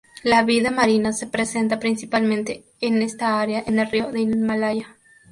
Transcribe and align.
La 0.23 0.41
vida 0.43 0.71
marina 0.71 1.13
se 1.13 1.27
presenta 1.27 1.77
principalmente 1.79 2.63
en 2.79 3.03
esta 3.03 3.39
área, 3.39 3.63
en 3.67 3.77
el 3.77 3.91
río 3.91 4.07
del 4.07 4.31
Himalaya 4.33 4.95